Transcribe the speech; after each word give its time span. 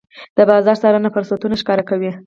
د 0.37 0.39
بازار 0.49 0.77
څارنه 0.81 1.09
فرصتونه 1.15 1.55
ښکاره 1.61 1.83
کوي. 1.89 2.11